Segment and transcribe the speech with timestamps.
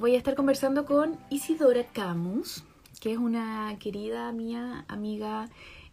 [0.00, 2.64] voy a estar conversando con Isidora Camus,
[3.00, 5.48] que es una querida mía, amiga.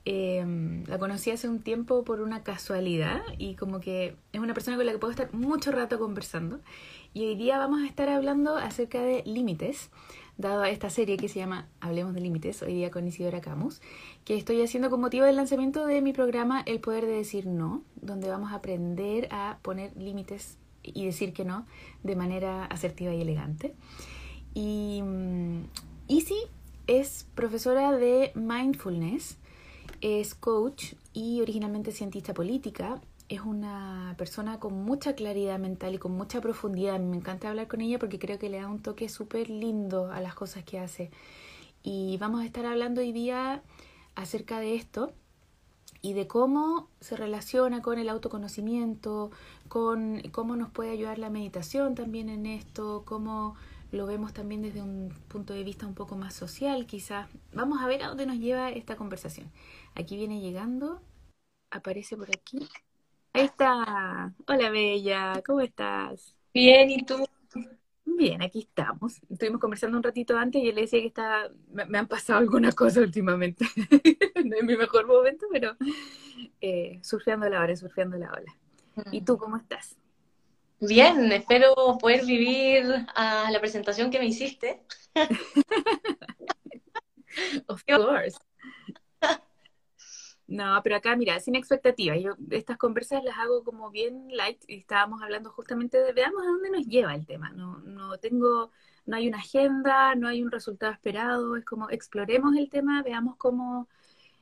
[0.05, 4.75] Em, la conocí hace un tiempo por una casualidad y como que es una persona
[4.75, 6.59] con la que puedo estar mucho rato conversando.
[7.13, 9.89] Y hoy día vamos a estar hablando acerca de límites,
[10.37, 13.81] dado a esta serie que se llama Hablemos de Límites, hoy día con Isidora Camus,
[14.25, 17.83] que estoy haciendo con motivo del lanzamiento de mi programa El Poder de Decir No,
[17.95, 21.65] donde vamos a aprender a poner límites y decir que no
[22.03, 23.73] de manera asertiva y elegante.
[24.53, 25.63] Y um,
[26.07, 26.37] Isi
[26.87, 29.37] es profesora de mindfulness,
[30.01, 33.01] es coach y originalmente cientista política.
[33.29, 36.99] Es una persona con mucha claridad mental y con mucha profundidad.
[36.99, 40.19] Me encanta hablar con ella porque creo que le da un toque súper lindo a
[40.19, 41.09] las cosas que hace.
[41.81, 43.63] Y vamos a estar hablando hoy día
[44.15, 45.13] acerca de esto
[46.03, 49.31] y de cómo se relaciona con el autoconocimiento,
[49.69, 53.55] con cómo nos puede ayudar la meditación también en esto, cómo
[53.93, 57.29] lo vemos también desde un punto de vista un poco más social quizás.
[57.53, 59.49] Vamos a ver a dónde nos lleva esta conversación.
[59.95, 61.01] Aquí viene llegando,
[61.71, 62.67] aparece por aquí.
[63.31, 64.33] Ahí está.
[64.45, 66.35] Hola Bella, ¿cómo estás?
[66.53, 67.25] Bien, ¿y tú?
[68.17, 69.19] Bien, aquí estamos.
[69.29, 73.03] Estuvimos conversando un ratito antes y él decía que está, me, han pasado algunas cosas
[73.03, 73.65] últimamente.
[74.45, 75.75] no es mi mejor momento, pero
[76.61, 78.55] eh, surfeando la ola, surfeando la ola.
[79.11, 79.97] ¿Y tú cómo estás?
[80.79, 84.83] Bien, espero poder vivir a la presentación que me hiciste.
[87.67, 88.37] of course.
[90.47, 92.17] No, pero acá, mira, sin expectativas.
[92.21, 96.47] Yo estas conversas las hago como bien light y estábamos hablando justamente de veamos a
[96.47, 97.51] dónde nos lleva el tema.
[97.51, 98.71] No, no tengo,
[99.05, 101.55] no hay una agenda, no hay un resultado esperado.
[101.55, 103.87] Es como exploremos el tema, veamos cómo,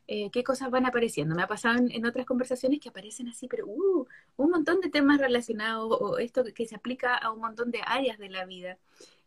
[0.08, 1.36] eh, qué cosas van apareciendo.
[1.36, 5.20] Me ha pasado en, otras conversaciones que aparecen así, pero uh, un montón de temas
[5.20, 8.78] relacionados o esto que, se aplica a un montón de áreas de la vida.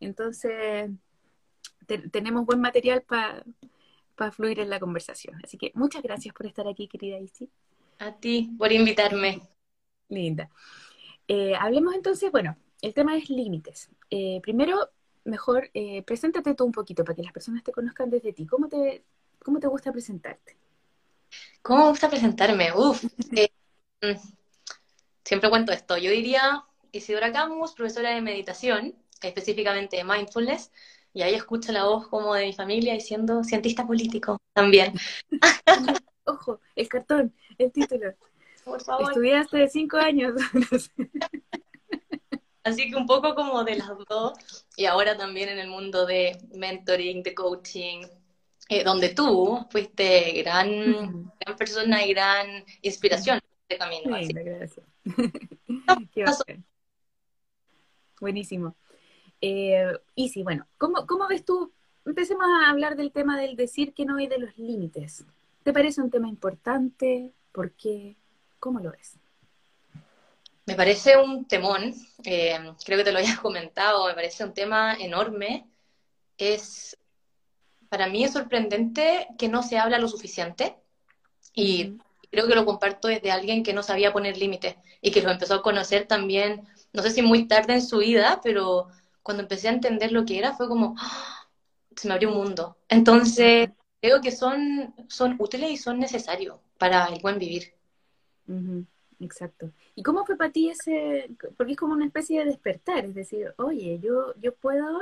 [0.01, 0.91] Entonces,
[2.11, 3.45] tenemos buen material para
[4.15, 5.41] para fluir en la conversación.
[5.43, 7.49] Así que muchas gracias por estar aquí, querida Isi.
[7.99, 9.43] A ti, por invitarme.
[10.09, 10.51] Linda.
[11.27, 13.91] Eh, hablemos entonces, bueno, el tema es límites.
[14.11, 14.91] Eh, primero,
[15.25, 18.47] mejor, eh, preséntate tú un poquito para que las personas te conozcan desde ti.
[18.47, 19.05] ¿Cómo te,
[19.43, 20.57] cómo te gusta presentarte?
[21.63, 22.73] ¿Cómo me gusta presentarme?
[22.73, 24.19] Uf, mm,
[25.25, 25.97] siempre cuento esto.
[25.97, 30.71] Yo diría Isidora Camus, profesora de meditación, específicamente de mindfulness,
[31.15, 34.93] y ahí escucho la voz como de mi familia diciendo cientista político también.
[36.25, 38.13] Ojo, el cartón, el título.
[38.65, 39.11] Por favor.
[39.11, 40.35] Estudiaste cinco años.
[42.65, 44.33] Así que un poco como de las dos,
[44.75, 48.07] y ahora también en el mundo de mentoring, de coaching,
[48.71, 53.39] eh, donde tú fuiste gran, gran persona y gran inspiración
[53.69, 54.17] de camino.
[54.17, 54.87] Sí, gracias.
[58.19, 58.75] Buenísimo.
[59.47, 61.71] Eh, y sí, bueno, ¿cómo, ¿cómo ves tú?
[62.07, 65.23] Empecemos a hablar del tema del decir que no y de los límites.
[65.63, 67.31] ¿Te parece un tema importante?
[67.53, 68.17] ¿Por qué?
[68.59, 69.19] ¿Cómo lo ves?
[70.65, 71.95] Me parece un temón,
[72.25, 75.69] eh, creo que te lo hayas comentado, me parece un tema enorme.
[76.39, 76.97] Es,
[77.91, 80.75] para mí es sorprendente que no se habla lo suficiente
[81.53, 81.99] y
[82.31, 85.57] creo que lo comparto desde alguien que no sabía poner límites y que lo empezó
[85.57, 88.89] a conocer también, no sé si muy tarde en su vida, pero
[89.25, 91.49] cuando empecé a entender lo que era, fue como, ¡ah!
[91.97, 92.77] se me abrió un mundo.
[92.89, 93.71] Entonces,
[94.01, 97.73] creo que son, son útiles y son necesarios para el buen vivir.
[99.19, 99.71] Exacto.
[99.97, 103.55] ¿Y cómo fue para ti ese, porque es como una especie de despertar, es decir,
[103.57, 105.01] oye, yo, yo puedo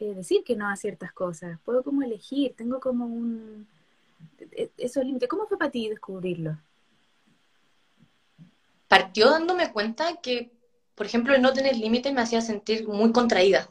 [0.00, 3.68] eh, decir que no a ciertas cosas, puedo como elegir, tengo como un,
[4.40, 5.28] e, esos límites.
[5.28, 6.58] ¿Cómo fue para ti descubrirlo?
[8.88, 10.50] Partió dándome cuenta que
[10.94, 13.68] por ejemplo, el no tener límites me hacía sentir muy contraída,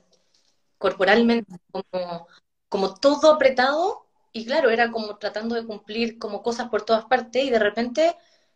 [0.77, 2.27] corporalmente, como,
[2.69, 7.43] como todo apretado, y claro, era como tratando de cumplir como cosas por todas partes,
[7.43, 8.15] y de repente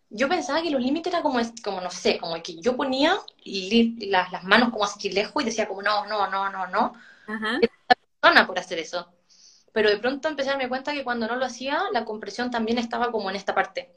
[0.09, 4.31] yo pensaba que los límites eran como, como no sé, como que yo ponía las,
[4.31, 6.93] las manos como así lejos y decía como, no, no, no, no, no.
[7.27, 7.59] Ajá.
[8.21, 9.11] persona por hacer eso.
[9.73, 12.77] Pero de pronto empecé a darme cuenta que cuando no lo hacía, la compresión también
[12.77, 13.91] estaba como en esta parte.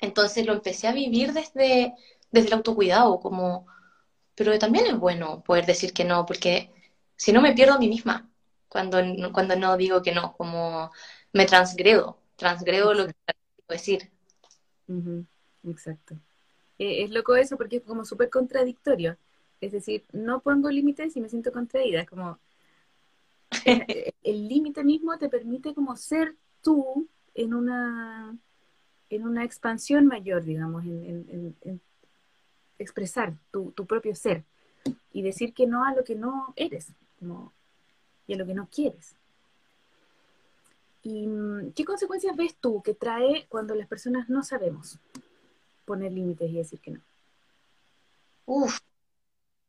[0.00, 1.94] Entonces lo empecé a vivir desde,
[2.30, 3.66] desde el autocuidado, como
[4.36, 6.70] pero también es bueno poder decir que no, porque
[7.16, 8.30] si no me pierdo a mí misma
[8.68, 8.98] cuando,
[9.32, 10.92] cuando no digo que no, como
[11.32, 14.10] me transgredo, transgredo lo que quiero decir.
[15.64, 16.14] Exacto.
[16.78, 19.16] Eh, es loco eso porque es como súper contradictorio.
[19.60, 22.02] Es decir, no pongo límites y me siento contraída.
[22.02, 22.38] Es como
[23.64, 28.36] eh, el límite mismo te permite como ser tú en una
[29.08, 31.80] en una expansión mayor, digamos, en, en,
[32.78, 34.44] expresar tu, propio ser
[35.12, 36.92] y decir que no a lo que no eres.
[37.18, 37.52] como,
[38.26, 39.14] y a lo que no quieres.
[41.02, 44.98] ¿Y mm, qué consecuencias ves tú que trae cuando las personas no sabemos
[45.84, 47.00] poner límites y decir que no?
[48.46, 48.80] Uf,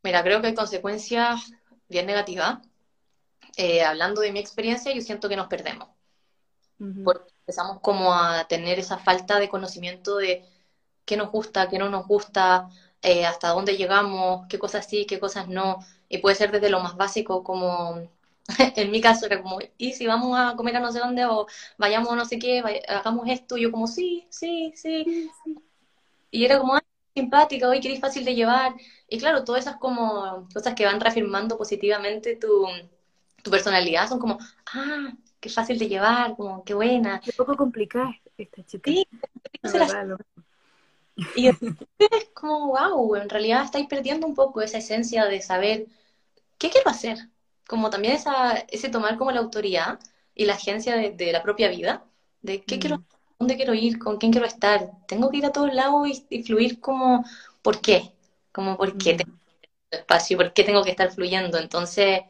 [0.03, 1.51] mira, creo que hay consecuencias
[1.87, 2.59] bien negativas.
[3.55, 5.89] Eh, hablando de mi experiencia, yo siento que nos perdemos.
[7.03, 10.45] Porque empezamos como a tener esa falta de conocimiento de
[11.05, 12.69] qué nos gusta, qué no nos gusta,
[13.01, 15.79] eh, hasta dónde llegamos, qué cosas sí, qué cosas no.
[16.09, 18.09] Y puede ser desde lo más básico, como
[18.75, 21.47] en mi caso era como, ¿y si vamos a comer a no sé dónde o
[21.77, 23.57] vayamos a no sé qué, hagamos esto?
[23.57, 25.29] Y yo como, sí, sí, sí.
[26.31, 26.83] Y era como, ah,
[27.15, 28.73] simpática, hoy que fácil de llevar.
[29.09, 32.67] Y claro, todas esas como cosas que van reafirmando positivamente tu,
[33.43, 34.37] tu personalidad son como,
[34.73, 37.19] ah, qué fácil de llevar, como, qué buena.
[37.21, 38.91] Qué poco complicada esta chica.
[38.91, 39.07] Sí,
[41.35, 41.55] y es
[42.33, 45.87] como, wow, en realidad estáis perdiendo un poco esa esencia de saber
[46.57, 47.29] qué quiero hacer.
[47.67, 49.99] Como también esa, ese tomar como la autoridad
[50.35, 52.05] y la agencia de, la propia vida,
[52.41, 53.05] de qué quiero, mm.
[53.39, 54.91] dónde quiero ir, con quién quiero estar.
[55.07, 57.25] Tengo que ir a todos lados y, fluir como,
[57.61, 58.13] ¿por qué?
[58.51, 59.17] Como, ¿por qué mm.
[59.17, 59.37] tengo
[59.91, 60.37] espacio?
[60.37, 61.57] ¿Por qué tengo que estar fluyendo?
[61.57, 62.21] Entonces,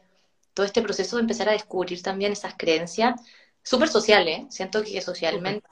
[0.54, 3.22] todo este proceso de empezar a descubrir también esas creencias,
[3.62, 4.48] súper sociales, ¿eh?
[4.50, 5.68] siento que socialmente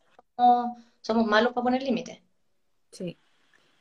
[1.01, 2.24] somos malos para poner límites.
[2.95, 3.17] Sí.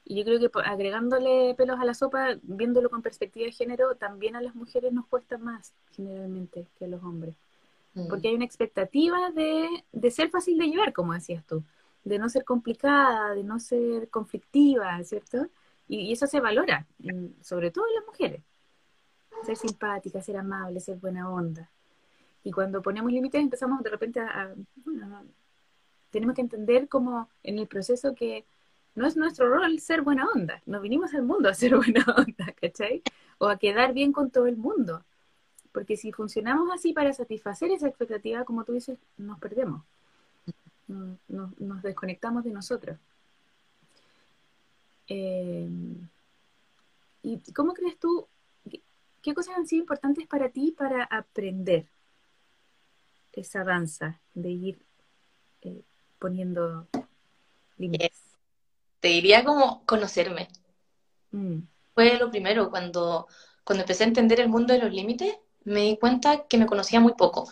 [0.04, 4.36] Y yo creo que agregándole pelos a la sopa, viéndolo con perspectiva de género, también
[4.36, 7.36] a las mujeres nos cuesta más generalmente que a los hombres.
[7.94, 8.08] Mm.
[8.08, 11.64] Porque hay una expectativa de, de, ser fácil de llevar, como decías tú,
[12.04, 15.46] de no ser complicada, de no ser conflictiva, ¿cierto?
[15.88, 16.86] Y, eso se valora,
[17.40, 18.42] sobre todo en las mujeres.
[19.44, 21.70] Ser simpática, ser amable, ser buena onda.
[22.42, 25.24] Y cuando ponemos límites empezamos de repente a, bueno,
[26.10, 28.44] tenemos que entender como en el proceso que
[28.94, 30.62] no es nuestro rol ser buena onda.
[30.66, 33.02] No vinimos al mundo a ser buena onda, ¿cachai?
[33.38, 35.04] O a quedar bien con todo el mundo.
[35.72, 39.82] Porque si funcionamos así para satisfacer esa expectativa, como tú dices, nos perdemos.
[40.86, 42.98] Nos, desconectamos de nosotros.
[45.08, 45.68] Eh,
[47.22, 48.28] ¿Y cómo crees tú,
[49.22, 51.86] qué cosas han sido importantes para ti para aprender
[53.32, 54.78] esa danza de ir
[55.62, 55.82] eh,
[56.18, 56.86] poniendo
[57.76, 58.23] límites?
[59.04, 60.48] Te diría como conocerme.
[61.30, 61.58] Mm.
[61.92, 63.28] Fue lo primero, cuando,
[63.62, 67.00] cuando empecé a entender el mundo de los límites, me di cuenta que me conocía
[67.00, 67.46] muy poco.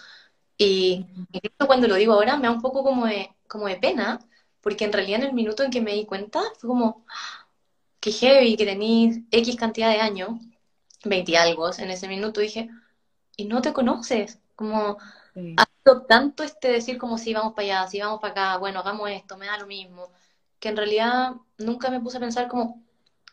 [0.56, 4.19] Y incluso cuando lo digo ahora me da un poco como de, como de pena,
[4.62, 7.46] porque en realidad en el minuto en que me di cuenta fue como, ah,
[8.00, 10.31] que heavy, que tenéis X cantidad de años,
[11.04, 12.70] 20 y algo, en ese minuto dije,
[13.37, 14.96] y no te conoces, como
[15.58, 18.81] ha sido tanto este decir como si vamos para allá, si vamos para acá, bueno,
[18.81, 20.10] hagamos esto, me da lo mismo
[20.62, 22.81] que en realidad nunca me puse a pensar como,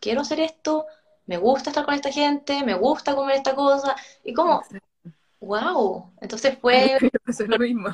[0.02, 0.88] quiero hacer esto,
[1.28, 4.64] me gusta estar con esta gente, me gusta comer esta cosa, y como,
[5.40, 6.98] wow, entonces fue...
[7.48, 7.90] lo mismo.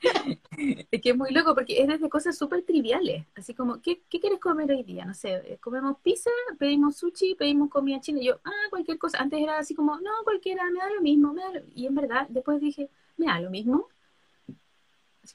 [0.90, 4.18] es que es muy loco porque es desde cosas súper triviales, así como, ¿qué, ¿qué,
[4.18, 5.04] quieres comer hoy día?
[5.04, 9.18] No sé, eh, comemos pizza, pedimos sushi, pedimos comida china, y yo, ah, cualquier cosa,
[9.18, 12.26] antes era así como, no, cualquiera, me da lo mismo, me da y en verdad
[12.28, 13.86] después dije, me da lo mismo,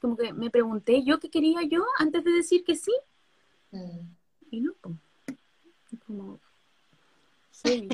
[0.00, 2.92] Como que me pregunté yo qué quería yo antes de decir que sí.
[3.70, 4.00] Mm.
[4.50, 4.74] Y no,
[6.06, 6.38] como,
[7.50, 7.88] sí.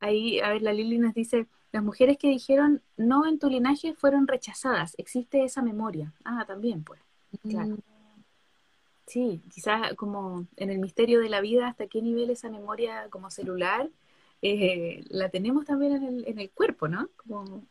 [0.00, 3.94] Ahí, a ver, la Lili nos dice, las mujeres que dijeron no en tu linaje
[3.94, 4.94] fueron rechazadas.
[4.98, 6.12] Existe esa memoria.
[6.24, 7.00] Ah, también, pues.
[7.42, 7.76] Claro.
[7.76, 7.82] Mm.
[9.06, 13.30] Sí, quizás como en el misterio de la vida, hasta qué nivel esa memoria como
[13.30, 13.90] celular
[14.42, 17.08] eh, la tenemos también en el, en el cuerpo, ¿no?
[17.16, 17.64] Como,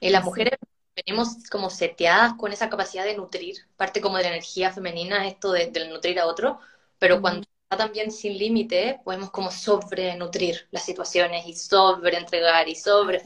[0.00, 0.58] y las mujeres
[1.06, 5.52] venimos como seteadas con esa capacidad de nutrir, parte como de la energía femenina, esto
[5.52, 6.58] de, nutrir a otro,
[6.98, 13.22] pero cuando está también sin límite, podemos como sobrenutrir las situaciones y sobreentregar y sobre...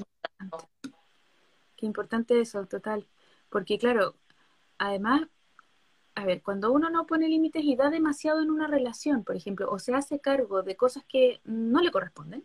[1.76, 3.06] Qué importante eso, total.
[3.48, 4.16] Porque claro,
[4.78, 5.22] además,
[6.14, 9.70] a ver, cuando uno no pone límites y da demasiado en una relación, por ejemplo,
[9.70, 12.44] o se hace cargo de cosas que no le corresponden,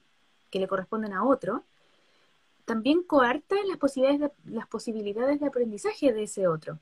[0.49, 1.65] que le corresponden a otro,
[2.67, 6.79] también coarta las posibilidades de, las posibilidades de aprendizaje de ese otro.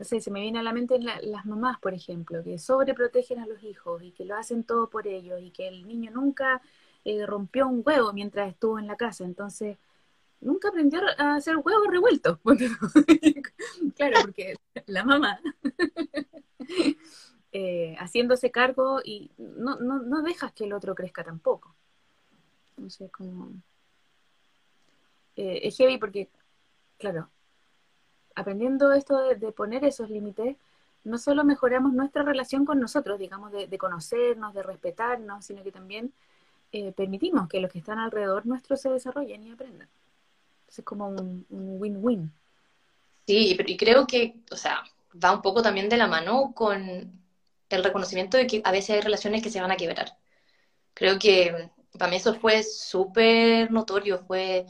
[0.00, 4.00] se me viene a la mente las mamás, por ejemplo, que sobreprotegen a los hijos
[4.04, 6.62] y que lo hacen todo por ellos y que el niño nunca
[7.04, 9.78] eh, rompió un huevo mientras estuvo en la casa, entonces
[10.40, 12.38] nunca aprendió a hacer huevos revueltos.
[13.96, 14.54] claro, porque
[14.86, 15.40] la mamá
[17.50, 21.74] eh, haciéndose cargo y no, no, no dejas que el otro crezca tampoco.
[22.76, 23.50] No sé cómo
[25.38, 26.28] eh, es heavy porque,
[26.98, 27.28] claro,
[28.34, 30.56] aprendiendo esto de, poner esos límites,
[31.04, 36.12] no solo mejoramos nuestra relación con nosotros, digamos, de, conocernos, de respetarnos, sino que también
[36.72, 39.88] eh, permitimos que los que están alrededor nuestro se desarrollen y aprendan.
[40.68, 42.32] es como un win-win.
[43.28, 44.82] Sí, y creo que, o sea,
[45.22, 46.82] va un poco también de la mano con
[47.68, 50.16] el reconocimiento de que a veces hay relaciones que se van a quebrar.
[50.94, 54.66] Creo que para mí eso fue súper notorio, fue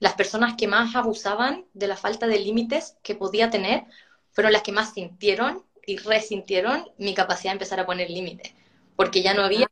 [0.00, 3.84] las personas que más abusaban de la falta de límites que podía tener,
[4.32, 8.54] fueron las que más sintieron y resintieron mi capacidad de empezar a poner límites,
[8.96, 9.66] porque ya no había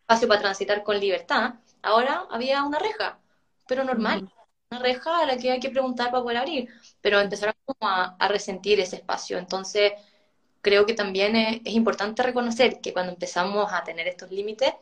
[0.00, 3.18] espacio para transitar con libertad, ahora había una reja,
[3.68, 4.28] pero normal,
[4.70, 6.68] una reja a la que hay que preguntar para poder abrir,
[7.00, 9.92] pero empezaron como a, resentir ese espacio, entonces
[10.62, 14.72] creo que también es, es importante reconocer que cuando empezamos a tener estos límites,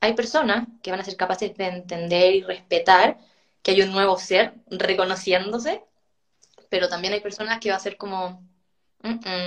[0.00, 3.18] hay personas que van a ser capaces de entender y respetar
[3.62, 5.84] que hay un nuevo ser reconociéndose,
[6.68, 8.42] pero también hay personas que va a ser como,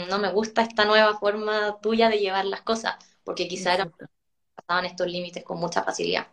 [0.10, 3.92] no me gusta esta nueva forma tuya de llevar las cosas, porque quizá eran,
[4.56, 6.28] pasaban estos límites con mucha facilidad.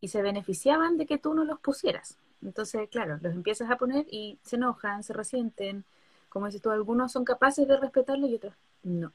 [0.00, 2.16] Y se beneficiaban de que tú no los pusieras.
[2.42, 5.84] Entonces, claro, los empiezas a poner y se enojan, se resienten.
[6.28, 9.12] Como dices tú, algunos son capaces de respetarlo y otros no.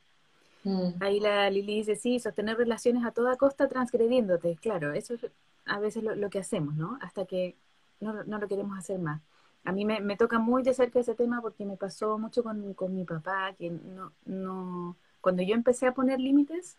[0.63, 0.89] Mm.
[0.99, 4.57] Ahí la Lili dice, sí, sostener relaciones a toda costa transgrediéndote.
[4.61, 5.25] Claro, eso es
[5.65, 6.97] a veces lo, que hacemos, ¿no?
[7.01, 7.55] Hasta que
[8.01, 9.21] no, no, lo queremos hacer más.
[9.63, 12.73] A mí me, me, toca muy de cerca ese tema porque me pasó mucho con,
[12.73, 16.77] con mi papá, que no, no, cuando yo empecé a poner límites,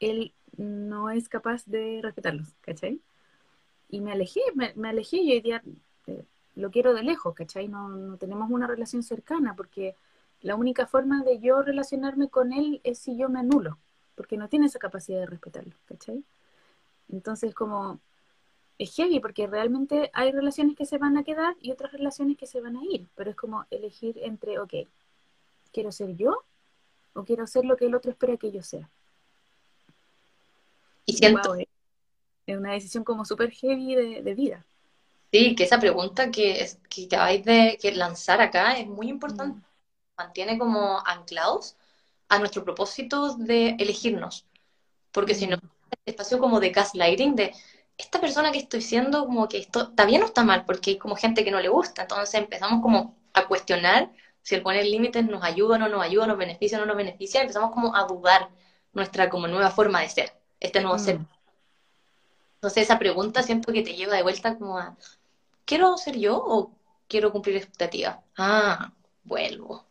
[0.00, 3.00] él no es capaz de respetarlos, ¿cachai?
[3.90, 5.62] Y me alejé, me, me alejé y hoy día
[6.06, 6.24] eh,
[6.56, 7.68] lo quiero de lejos, ¿cachai?
[7.68, 9.94] No, no tenemos una relación cercana porque
[10.40, 13.78] la única forma de yo relacionarme con él es si yo me anulo,
[14.14, 16.24] porque no tiene esa capacidad de respetarlo, ¿cachai?
[17.10, 18.00] Entonces, como
[18.78, 22.46] es heavy porque realmente hay relaciones que se van a quedar y otras relaciones que
[22.46, 24.74] se van a ir, pero es como elegir entre, ok,
[25.72, 26.44] ¿quiero ser yo
[27.14, 28.88] o quiero ser lo que el otro espera que yo sea?
[31.06, 31.54] Y siento...
[31.54, 34.64] es una decisión como súper heavy de, vida.
[35.32, 39.58] Sí, que esa pregunta que, es, que acabáis de lanzar acá es muy importante.
[39.58, 39.64] Mm.
[40.16, 41.76] Mantiene como anclados
[42.28, 44.44] a nuestro propósito de elegirnos.
[45.12, 45.70] Porque si no, mm.
[45.90, 47.54] este espacio como de gaslighting, de
[47.96, 50.98] esta persona que estoy siendo, como que esto está bien o está mal, porque hay
[50.98, 54.10] como gente que no le gusta, entonces empezamos como a cuestionar
[54.42, 56.96] si el poner límites nos ayuda o no nos ayuda, nos beneficia o no nos
[56.96, 58.50] beneficia, empezamos como a dudar
[58.92, 61.20] nuestra como nueva forma de ser, este nuevo ser.
[61.20, 61.28] Mm.
[62.56, 64.96] Entonces esa pregunta siento que te lleva de vuelta como a,
[65.64, 66.72] ¿quiero ser yo o
[67.08, 68.18] quiero cumplir expectativas?
[68.36, 69.86] Ah, vuelvo.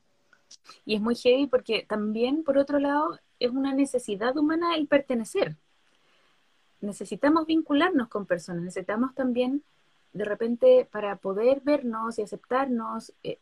[0.85, 5.57] Y es muy heavy porque también, por otro lado, es una necesidad humana el pertenecer
[6.83, 9.63] necesitamos vincularnos con personas, necesitamos también,
[10.11, 13.39] de repente, para poder vernos y aceptarnos, eh,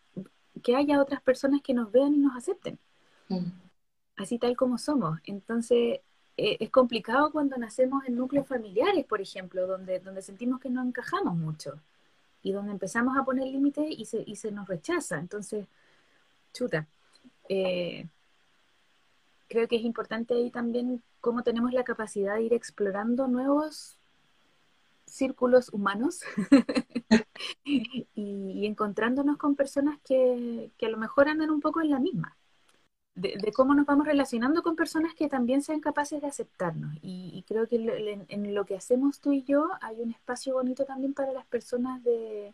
[0.64, 2.78] que haya otras personas que nos vean y nos acepten,
[3.30, 3.46] mm.
[4.18, 5.20] así tal como somos.
[5.26, 6.02] Entonces,
[6.38, 10.84] eh, es complicado cuando nacemos en núcleos familiares, por ejemplo, donde, donde sentimos que no
[10.84, 11.80] encajamos mucho
[12.44, 15.20] y donde empezamos a poner límites y se, y se nos rechaza.
[15.20, 15.68] Entonces,
[16.54, 16.88] chuta.
[17.50, 18.08] Eh,
[19.48, 23.98] creo que es importante ahí también cómo tenemos la capacidad de ir explorando nuevos
[25.06, 26.22] círculos humanos
[27.64, 32.38] y, encontrándonos con personas que, a lo mejor andan un poco en la misma.
[33.14, 36.96] De, cómo nos vamos relacionando con personas que también sean capaces de aceptarnos.
[37.02, 41.14] Y, creo que en, lo que hacemos tú y yo hay un espacio bonito también
[41.14, 42.54] para las personas de,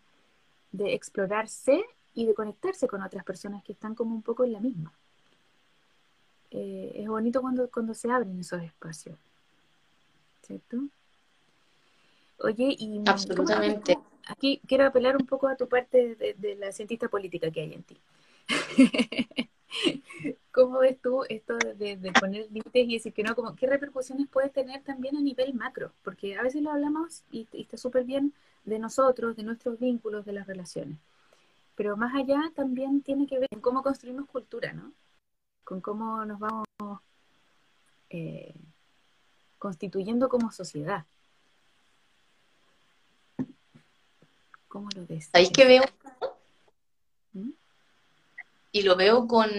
[0.79, 1.83] explorarse
[2.13, 4.93] y de conectarse con otras personas que están como un poco en la misma.
[6.51, 9.17] Eh, es bonito cuando, cuando se abren esos espacios.
[10.41, 10.77] ¿Cierto?
[12.39, 13.01] Oye, y...
[13.05, 13.97] Absolutamente.
[14.27, 17.83] Aquí quiero apelar un poco a tu parte de, la cientista política que hay en
[17.83, 17.97] ti.
[20.51, 23.35] ¿Cómo ves tú esto de, poner límites y decir que no?
[23.35, 25.93] Como, ¿Qué repercusiones puede tener también a nivel macro?
[26.03, 28.33] Porque a veces lo hablamos y, y está súper bien
[28.65, 30.97] de nosotros, de nuestros vínculos, de las relaciones.
[31.75, 34.91] Pero más allá también tiene que ver en cómo construimos cultura, ¿no?
[35.67, 36.65] Con cómo nos vamos
[38.09, 38.55] eh,
[39.57, 41.05] constituyendo como sociedad.
[44.69, 45.27] ¿Cómo lo ves?
[45.29, 45.83] ¿Sabéis que veo?
[47.33, 47.49] ¿Mm?
[48.71, 49.49] Y lo veo con,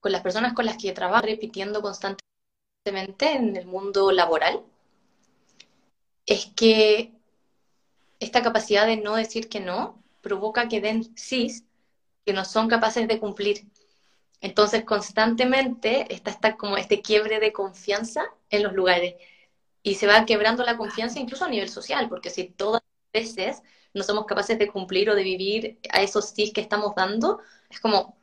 [0.00, 4.64] con las personas con las que trabajo repitiendo constantemente en el mundo laboral.
[6.26, 7.12] Es que
[8.18, 11.64] esta capacidad de no decir que no provoca que den sí
[12.26, 13.68] que no son capaces de cumplir.
[14.40, 19.14] Entonces, constantemente está, está como este quiebre de confianza en los lugares
[19.82, 22.82] y se va quebrando la confianza incluso a nivel social, porque si todas
[23.14, 23.62] las veces
[23.94, 27.40] no somos capaces de cumplir o de vivir a esos sí que estamos dando,
[27.70, 28.18] es como,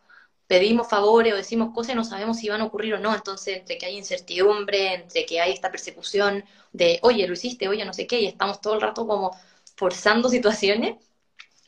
[0.47, 3.15] pedimos favores o decimos cosas y no sabemos si van a ocurrir o no.
[3.15, 6.43] Entonces, entre que hay incertidumbre, entre que hay esta persecución
[6.73, 9.31] de, oye, lo hiciste, oye, no sé qué, y estamos todo el rato como
[9.75, 10.97] forzando situaciones,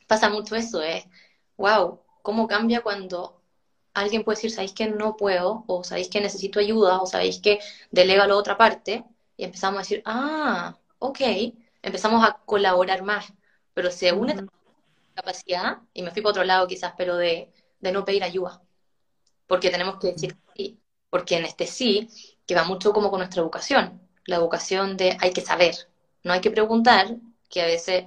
[0.06, 1.04] pasa mucho eso, es,
[1.56, 3.37] wow, ¿cómo cambia cuando
[4.00, 7.60] alguien puede decir, sabéis que no puedo, o sabéis que necesito ayuda, o sabéis que
[7.90, 9.04] delega a la otra parte,
[9.36, 11.20] y empezamos a decir, ah, ok,
[11.82, 13.32] empezamos a colaborar más,
[13.74, 14.46] pero se une la
[15.14, 18.60] capacidad, y me fui para otro lado quizás, pero de, de no pedir ayuda.
[19.46, 20.78] Porque tenemos que decir sí,
[21.10, 22.08] porque en este sí,
[22.46, 25.74] que va mucho como con nuestra educación, la educación de hay que saber,
[26.24, 27.16] no hay que preguntar,
[27.48, 28.04] que a veces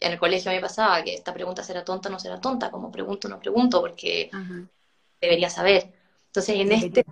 [0.00, 2.90] en el colegio me pasaba que esta pregunta será tonta o no será tonta, como
[2.92, 4.30] pregunto o no pregunto, porque
[5.24, 5.92] debería saber.
[6.26, 7.04] Entonces, en este,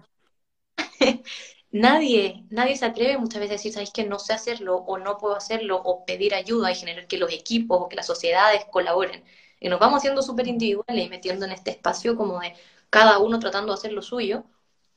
[1.71, 5.19] nadie, nadie se atreve muchas veces a decir, ¿sabéis que no sé hacerlo o no
[5.19, 9.25] puedo hacerlo o pedir ayuda y generar que los equipos o que las sociedades colaboren?
[9.61, 12.55] Y nos vamos haciendo súper individuales y metiendo en este espacio como de,
[12.91, 14.45] cada uno tratando de hacer lo suyo,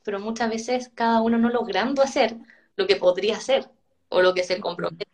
[0.04, 2.36] pero muchas veces cada uno no logrando hacer
[2.76, 3.70] lo que podría hacer
[4.08, 5.06] o lo que se compromete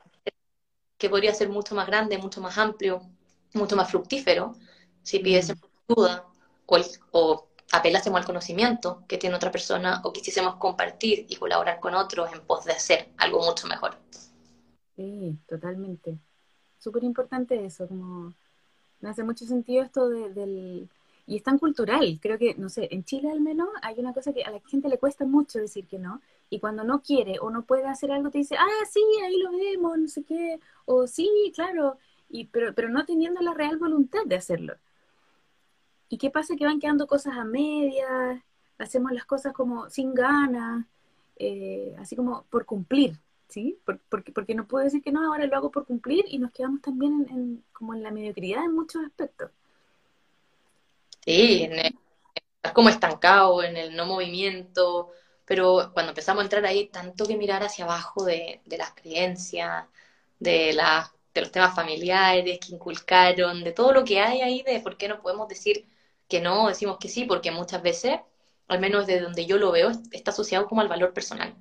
[0.99, 3.03] que podría ser mucho más grande, mucho más amplio,
[3.55, 4.55] mucho más fructífero,
[5.03, 6.27] si pidiésemos ayuda
[6.67, 6.79] o,
[7.11, 12.33] o apelásemos al conocimiento que tiene otra persona o quisiésemos compartir y colaborar con otros
[12.33, 13.97] en pos de hacer algo mucho mejor.
[14.95, 16.19] Sí, totalmente.
[16.79, 18.35] Súper importante eso, como
[19.01, 20.89] me hace mucho sentido esto del
[21.25, 24.33] y es tan cultural, creo que, no sé, en Chile al menos hay una cosa
[24.33, 27.49] que a la gente le cuesta mucho decir que no, y cuando no quiere o
[27.49, 31.07] no puede hacer algo te dice, ah, sí, ahí lo vemos, no sé qué, o
[31.07, 31.97] sí, claro,
[32.29, 34.75] y, pero, pero no teniendo la real voluntad de hacerlo.
[36.13, 36.57] ¿Y qué pasa?
[36.57, 38.39] Que van quedando cosas a medias,
[38.77, 40.85] hacemos las cosas como sin ganas,
[41.39, 43.79] eh, así como por cumplir, ¿sí?
[44.11, 46.83] porque, porque no puedo decir que no, ahora lo hago por cumplir y nos quedamos
[46.83, 49.53] también en, como en la mediocridad en muchos aspectos.
[51.25, 51.99] Sí, en el,
[52.75, 55.13] como estancado, en el no movimiento,
[55.47, 59.87] pero cuando empezamos a entrar ahí, tanto que mirar hacia abajo de, las creencias,
[60.39, 64.79] de, la, de los temas familiares que inculcaron, de todo lo que hay ahí, de
[64.81, 65.87] por qué no podemos decir
[66.33, 68.19] que no, decimos que sí, porque muchas veces,
[68.67, 71.55] al menos de donde yo lo veo, está asociado como al valor personal.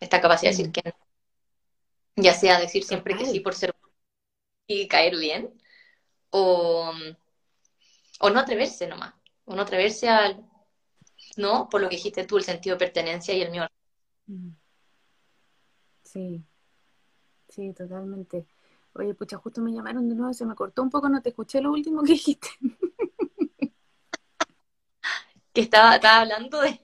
[0.00, 0.72] Esta capacidad de decir mm.
[0.72, 0.92] que no.
[2.16, 3.72] Ya sea decir siempre que sí por ser
[4.66, 5.54] y caer bien,
[6.30, 6.92] o
[8.18, 10.44] o no atreverse nomás, o no atreverse al,
[11.36, 11.68] ¿no?
[11.68, 13.68] Por lo que dijiste tú, el sentido de pertenencia y el mío.
[14.26, 14.50] Mm.
[16.02, 16.42] Sí,
[17.48, 18.46] sí, totalmente.
[18.94, 21.60] Oye, pucha, justo me llamaron de nuevo, se me cortó un poco, no te escuché
[21.60, 22.48] lo último que dijiste.
[25.56, 26.78] que estaba, estaba hablando de,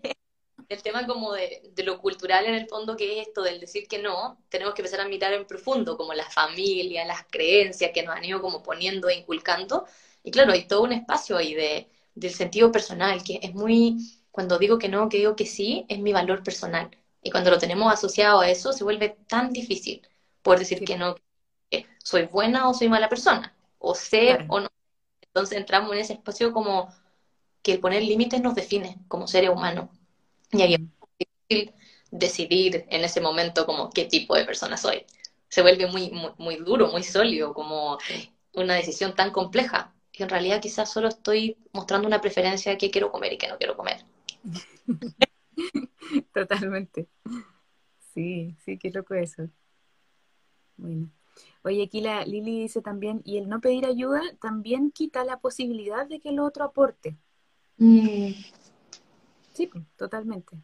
[0.67, 3.87] del tema como de, de, lo cultural en el fondo, que es esto del decir
[3.87, 8.03] que no, tenemos que empezar a mirar en profundo, como la familia, las creencias que
[8.03, 9.85] nos han ido como poniendo e inculcando,
[10.23, 13.99] y claro, hay todo un espacio ahí de, del sentido personal, que es muy,
[14.31, 16.91] cuando digo que no, que digo que sí, es mi valor personal.
[17.23, 20.01] Y cuando lo tenemos asociado a eso, se vuelve tan difícil
[20.41, 21.17] poder decir que no,
[21.71, 24.69] que soy buena o soy mala persona, o ser o no.
[25.21, 26.89] Entonces entramos en ese espacio como
[27.63, 29.89] que el poner límites nos define como seres humanos.
[30.51, 30.81] Y ahí es
[31.19, 31.75] difícil
[32.11, 35.07] decidir en ese momento como qué tipo de persona soy.
[35.49, 37.99] Se vuelve muy, muy, muy duro, muy sólido, como
[38.55, 42.91] una decisión tan compleja que en realidad quizás solo estoy mostrando una preferencia de qué
[42.91, 44.05] quiero comer y qué no quiero comer.
[46.35, 47.09] Totalmente.
[48.13, 49.49] Sí, sí, qué loco eso.
[50.77, 51.11] Bueno.
[51.65, 56.07] Oye, aquí la Lili dice también, y el no pedir ayuda también quita la posibilidad
[56.07, 57.17] de que el otro aporte.
[57.83, 58.35] Mm.
[59.53, 60.57] Sí, totalmente.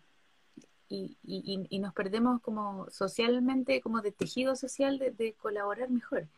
[0.88, 6.28] Y, y, y, nos perdemos como socialmente, como de tejido social, de colaborar mejor.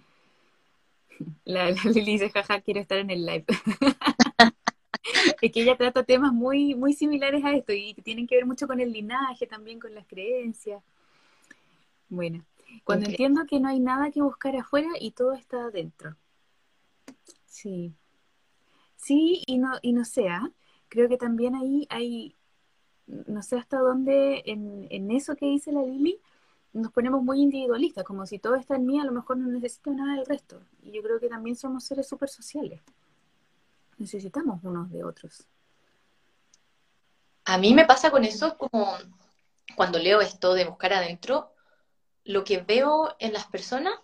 [1.45, 3.45] La, Lili dice, jaja, quiero estar en el live.
[5.43, 8.47] es que ella trata temas muy, muy similares a esto y que tienen que ver
[8.47, 10.83] mucho con el linaje, también con las creencias.
[12.09, 12.43] Bueno,
[12.85, 16.17] cuando entiendo que no hay nada que buscar afuera y todo está adentro.
[17.45, 17.93] Sí.
[18.97, 20.51] Sí, y no, y no sea.
[20.91, 22.37] Creo que también ahí hay,
[23.07, 26.21] no sé hasta dónde en, en eso que dice la Lili,
[26.73, 29.91] nos ponemos muy individualistas, como si todo está en mí, a lo mejor no necesito
[29.91, 30.61] nada del resto.
[30.83, 32.83] Y yo creo que también somos seres súper sociales.
[33.97, 35.47] Necesitamos unos de otros.
[37.45, 38.95] A mí me pasa con eso como
[39.75, 41.53] cuando leo esto de buscar adentro,
[42.25, 43.95] lo que veo en las personas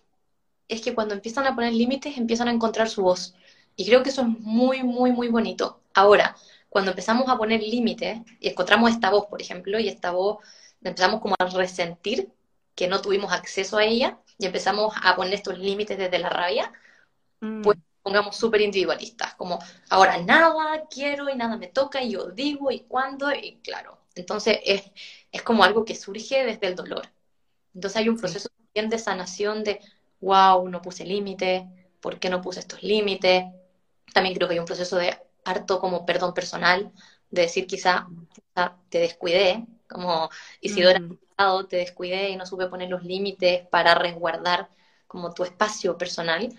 [0.67, 3.35] es que cuando empiezan a poner límites empiezan a encontrar su voz.
[3.75, 5.81] Y creo que eso es muy, muy, muy bonito.
[5.93, 6.35] Ahora,
[6.77, 10.45] cuando empezamos a poner límites y encontramos esta voz, por ejemplo, y esta voz
[10.83, 12.31] empezamos como a resentir,
[12.75, 16.71] que no tuvimos acceso a ella y empezamos a poner estos límites desde la rabia,
[17.39, 17.63] mm.
[17.63, 19.57] pues pongamos súper individualistas, como
[19.89, 24.59] ahora nada quiero y nada me toca y yo digo y cuándo, y claro, entonces
[24.63, 24.83] es,
[25.31, 27.09] es como algo que surge desde el dolor.
[27.73, 29.81] Entonces hay un proceso también de sanación de,
[30.21, 31.67] wow, no puse límite,
[32.01, 33.45] ¿por qué no puse estos límites?
[34.13, 36.91] También creo que hay un proceso de harto como perdón personal,
[37.29, 38.07] de decir quizá,
[38.89, 40.29] te descuidé, como
[40.61, 41.67] Isidora, mm.
[41.67, 44.69] te descuidé y no supe poner los límites para resguardar
[45.07, 46.49] como tu espacio personal,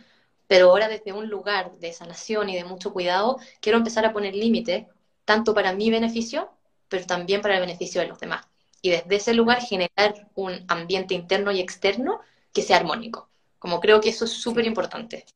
[0.46, 4.34] pero ahora desde un lugar de sanación y de mucho cuidado, quiero empezar a poner
[4.34, 4.86] límites,
[5.24, 6.50] tanto para mi beneficio,
[6.88, 8.46] pero también para el beneficio de los demás.
[8.80, 12.20] Y desde ese lugar generar un ambiente interno y externo
[12.52, 13.28] que sea armónico.
[13.58, 15.26] Como creo que eso es súper importante.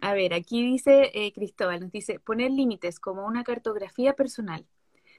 [0.00, 4.66] A ver, aquí dice eh, Cristóbal, nos dice, poner límites como una cartografía personal.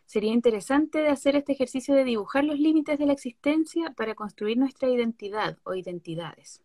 [0.06, 4.90] Sería interesante hacer este ejercicio de dibujar los límites de la existencia para construir nuestra
[4.90, 6.64] identidad o identidades.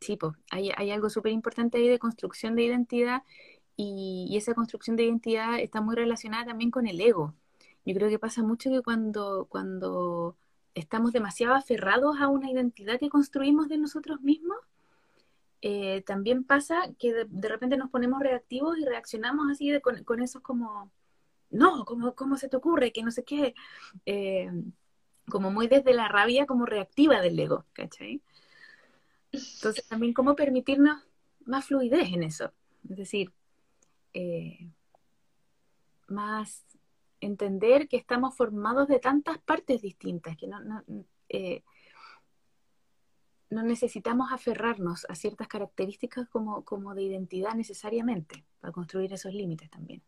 [0.00, 3.22] Sí, pues, hay, algo súper importante ahí de construcción de identidad
[3.76, 7.34] y, y, esa construcción de identidad está muy relacionada también con el ego.
[7.84, 10.36] Yo creo que pasa mucho que cuando, cuando
[10.74, 14.58] estamos demasiado aferrados a una identidad que construimos de nosotros mismos,
[15.62, 20.42] eh, también pasa que de, repente nos ponemos reactivos y reaccionamos así con, con, esos
[20.42, 20.90] como,
[21.50, 22.92] no, ¿cómo, ¿cómo, se te ocurre?
[22.92, 23.54] Que no sé qué.
[24.06, 24.50] Eh,
[25.28, 28.20] como muy desde la rabia como reactiva del ego, ¿cachai?
[29.32, 31.02] Entonces también cómo permitirnos
[31.46, 32.52] más fluidez en eso.
[32.88, 33.32] Es decir,
[34.12, 34.70] eh,
[36.08, 36.64] más
[37.20, 40.82] entender que estamos formados de tantas partes distintas, que no, no,
[41.28, 41.62] eh,
[43.50, 49.68] no necesitamos aferrarnos a ciertas características como, como, de identidad necesariamente para construir esos límites
[49.70, 50.02] también.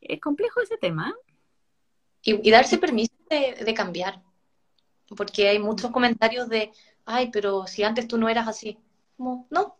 [0.00, 1.14] Es complejo ese tema.
[2.22, 4.22] Y, darse permiso de, cambiar,
[5.16, 6.70] porque hay muchos comentarios de,
[7.04, 8.78] ay, pero si antes tú no eras así.
[9.16, 9.76] Como, no,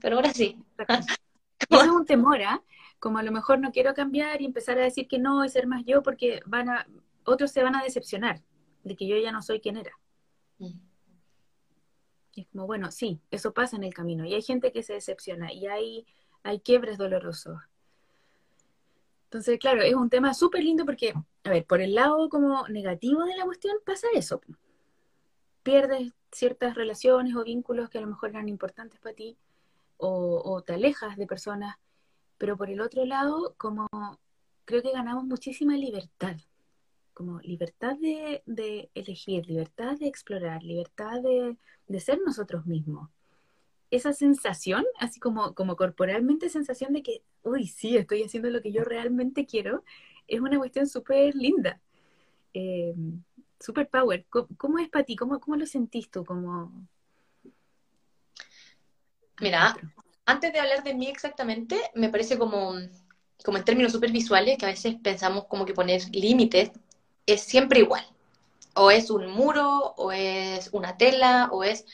[0.00, 0.62] pero ahora sí.
[1.58, 2.62] es un temor, ¿ah?
[3.02, 5.66] como a lo mejor no quiero cambiar y empezar a decir que no y ser
[5.66, 6.86] más yo porque van a,
[7.24, 8.40] otros se van a decepcionar
[8.84, 9.90] de que yo ya no soy quien era.
[10.58, 10.91] Mm.
[12.34, 14.94] Y es como, bueno, sí, eso pasa en el camino y hay gente que se
[14.94, 16.06] decepciona y hay,
[16.42, 17.58] hay quiebres dolorosos.
[19.24, 21.14] Entonces, claro, es un tema súper lindo porque,
[21.44, 24.40] a ver, por el lado como negativo de la cuestión pasa eso.
[25.62, 29.36] Pierdes ciertas relaciones o vínculos que a lo mejor eran importantes para ti
[29.96, 31.76] o, o te alejas de personas
[32.42, 33.86] pero por el otro lado, como
[34.64, 36.34] creo que ganamos muchísima libertad,
[37.22, 43.08] como libertad de, elegir, libertad de explorar, libertad de, ser nosotros mismos.
[43.92, 48.72] Esa sensación, así como, como corporalmente, sensación de que, uy, sí, estoy haciendo lo que
[48.72, 49.84] yo realmente quiero,
[50.26, 51.80] es una cuestión súper linda.
[52.54, 52.92] Eh,
[53.60, 54.26] super power.
[54.56, 55.14] ¿Cómo, es para ti?
[55.14, 56.24] ¿Cómo, ¿Cómo lo sentís tú?
[56.24, 56.72] Como...
[59.40, 59.76] Mira,
[60.26, 62.72] antes de hablar de mí exactamente, me parece como,
[63.44, 66.72] como en términos súper visuales, que a veces pensamos como que poner límites
[67.26, 68.04] es siempre igual.
[68.74, 71.84] O es un muro, o es una tela, o es...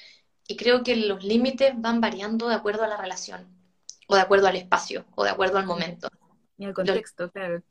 [0.46, 3.46] Y creo que los límites van variando de acuerdo a la relación,
[4.06, 6.08] o de acuerdo al espacio, o de acuerdo al momento.
[6.56, 7.62] Y al contexto, claro.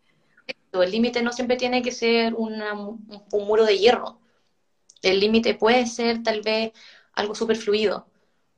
[0.74, 2.62] El límite no siempre tiene que ser un
[3.32, 4.20] muro de hierro.
[5.02, 6.72] El límite puede ser tal vez
[7.14, 8.08] algo súper fluido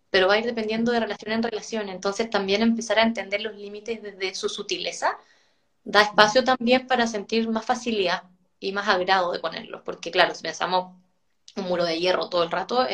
[0.10, 1.90] pero va a ir dependiendo de relación en relación.
[1.90, 5.18] Entonces también empezar a entender los límites desde su sutileza
[5.84, 8.24] da espacio también para sentir más facilidad
[8.60, 10.96] y más agrado de ponerlos, porque claro, si pensamos
[11.56, 12.86] un muro de hierro todo el rato,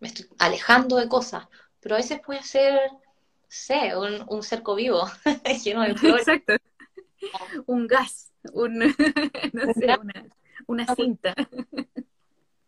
[0.00, 1.46] me estoy alejando de cosas,
[1.80, 2.78] pero a veces puede ser,
[3.48, 5.04] sé, un, un cerco vivo
[5.64, 6.28] lleno de flores.
[6.28, 6.54] Exacto.
[7.66, 8.78] Un gas, un,
[9.52, 10.26] no sé, una,
[10.66, 11.34] una cinta.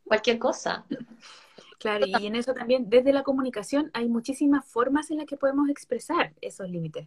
[0.02, 0.86] Cualquier cosa.
[1.78, 5.68] Claro, y en eso también, desde la comunicación, hay muchísimas formas en las que podemos
[5.68, 7.06] expresar esos límites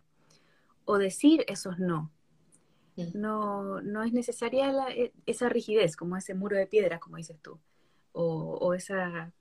[0.86, 2.12] o decir esos no.
[3.14, 7.60] No, no es necesaria e, esa rigidez, como ese muro de piedra, como dices tú,
[8.12, 9.32] o, esa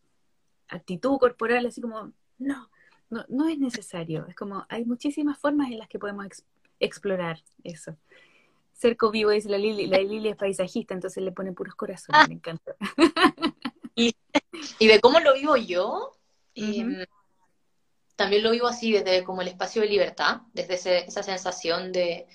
[0.68, 2.70] actitud corporal, así como, no,
[3.10, 4.26] no, no es necesario.
[4.28, 6.26] Es como, hay muchísimas formas en las que podemos
[6.78, 7.96] explorar eso.
[8.72, 12.28] Cerco vivo, dice la Lili, la Lili es paisajista, entonces le pone puros corazones, ah.
[12.28, 12.76] me encanta.
[14.78, 16.12] Y, de cómo lo vivo yo,
[16.54, 17.02] mm,
[18.14, 22.28] también lo vivo así desde como el espacio de libertad, desde esa sensación de,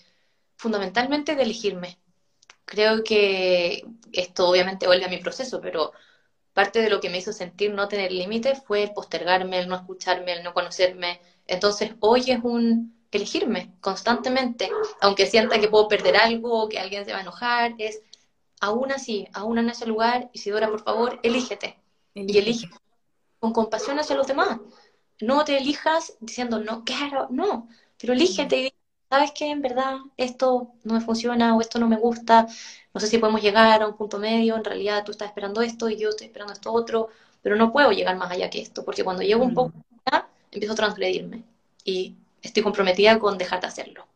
[0.55, 1.99] fundamentalmente, de elegirme.
[2.65, 5.91] Creo que esto obviamente vuelve a mi proceso, pero
[6.53, 10.33] parte de lo que me hizo sentir no tener límites fue postergarme, el no escucharme,
[10.33, 11.19] el no conocerme.
[11.47, 14.69] Entonces hoy es un elegirme constantemente,
[15.01, 18.01] aunque sienta que puedo perder algo, que alguien se va a enojar, es
[18.59, 21.79] aún así, aún en ese lugar, Isidora, por favor, elígete.
[22.15, 22.69] Y elige
[23.39, 24.59] con compasión hacia los demás.
[25.19, 27.67] no te elijas diciendo, no quiero, no,
[27.99, 28.73] pero elígete y
[29.13, 32.47] sabes que en verdad esto no me funciona o esto no me gusta,
[32.95, 35.87] no sé si podemos llegar a un punto medio, en realidad tú estás esperando esto
[35.87, 37.09] y yo estoy esperando esto otro,
[37.43, 39.53] pero no puedo llegar más allá que esto, porque cuando llego un mm.
[39.53, 39.73] poco
[40.03, 41.43] allá, empiezo a transgredirme
[41.83, 44.07] y estoy comprometida con dejar de hacerlo.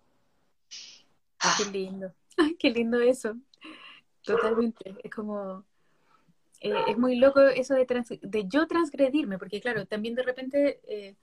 [1.42, 1.56] Ah.
[1.60, 2.12] Qué lindo.
[2.38, 3.36] Ay, qué lindo eso.
[4.24, 4.96] Totalmente.
[5.04, 5.64] Es como,
[6.60, 7.86] eh, es muy loco eso de,
[8.20, 11.16] de yo transgredirme, porque claro, también de repente eh,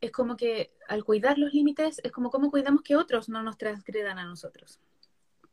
[0.00, 3.56] es como que al cuidar los límites, es como cómo cuidamos que otros no nos
[3.56, 4.80] transgredan a nosotros.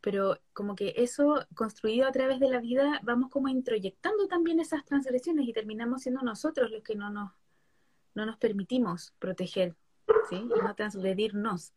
[0.02, 4.84] Pero como que eso construido a través de la vida, vamos como introyectando también esas
[4.84, 7.32] transgresiones y terminamos siendo nosotros los que no nos,
[8.14, 9.76] no nos permitimos proteger,
[10.30, 10.36] ¿sí?
[10.36, 11.74] Y no transgredirnos.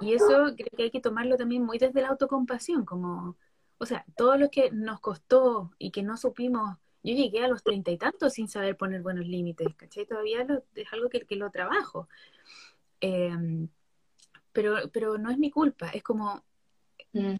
[0.00, 3.36] Y eso creo que hay que tomarlo también muy desde la autocompasión, como
[3.82, 7.62] o sea, todo lo que nos costó y que no supimos, yo llegué a los
[7.62, 10.06] treinta y tantos sin saber poner buenos límites, ¿cachai?
[10.06, 12.08] Todavía es algo que, que lo trabajo.
[13.00, 13.68] Em,
[14.52, 16.44] pero, pero no es mi culpa, es como
[17.12, 17.36] mm.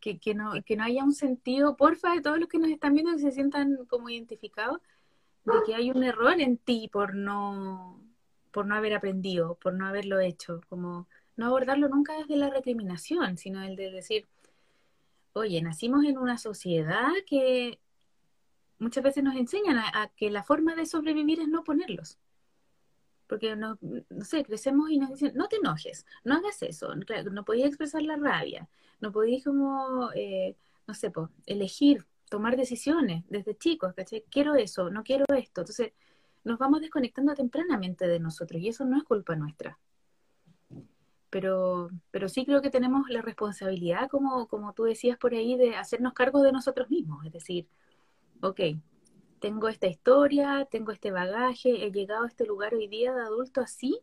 [0.00, 2.94] que, que, no, que no haya un sentido, porfa, de todos los que nos están
[2.94, 4.80] viendo que se sientan como identificados,
[5.44, 8.00] de que hay un error en ti por no,
[8.50, 11.06] por no haber aprendido, por no haberlo hecho, como
[11.36, 14.26] no abordarlo nunca desde la recriminación, sino el de decir,
[15.32, 17.78] oye, nacimos en una sociedad que
[18.78, 22.18] muchas veces nos enseñan a, que la forma de sobrevivir es no ponerlos.
[23.26, 26.94] Porque, no, no, sé, crecemos y nos dicen, no te enojes, no hagas eso.
[26.94, 28.68] No podías expresar la rabia,
[29.00, 31.12] no podías como, eh, no sé,
[31.46, 34.24] elegir, tomar decisiones desde chicos, ¿cachai?
[34.30, 35.60] Quiero eso, no quiero esto.
[35.62, 35.92] Entonces,
[36.44, 39.78] nos vamos desconectando tempranamente de nosotros y eso no es culpa nuestra
[41.30, 45.76] pero, pero sí creo que tenemos la responsabilidad, como, como tú decías por ahí, de
[45.76, 47.24] hacernos cargo de nosotros mismos.
[47.26, 47.68] Es decir,
[48.40, 48.60] ok,
[49.40, 53.60] tengo esta historia, tengo este bagaje, he llegado a este lugar hoy día de adulto
[53.60, 54.00] así,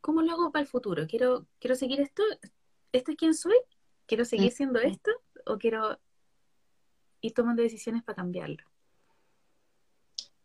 [0.00, 1.06] ¿cómo lo hago para el futuro?
[1.06, 2.22] ¿Quiero, quiero seguir esto?
[2.92, 3.56] ¿Esto es quién soy?
[4.06, 5.10] ¿Quiero seguir siendo esto?
[5.46, 5.98] ¿O quiero
[7.20, 8.64] ir tomando decisiones para cambiarlo?